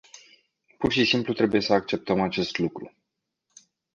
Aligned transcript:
Pur 0.77 0.91
și 0.91 1.05
simplu 1.05 1.33
trebuie 1.33 1.61
să 1.61 1.73
acceptăm 1.73 2.21
acest 2.21 2.57
lucru. 2.57 2.93